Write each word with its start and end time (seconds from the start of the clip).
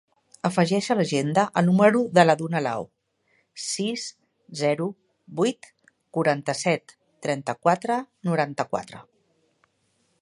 Afegeix 0.47 0.85
a 0.93 0.95
l'agenda 0.99 1.41
el 1.61 1.67
número 1.67 2.01
de 2.17 2.23
la 2.29 2.35
Duna 2.39 2.61
Lao: 2.67 2.87
sis, 3.65 4.07
zero, 4.63 4.89
vuit, 5.43 5.71
quaranta-set, 6.19 6.97
trenta-quatre, 7.27 8.03
noranta-quatre. 8.31 9.05